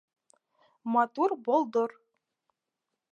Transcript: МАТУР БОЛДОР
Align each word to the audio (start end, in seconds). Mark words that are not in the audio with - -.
МАТУР 0.93 1.31
БОЛДОР 1.45 1.89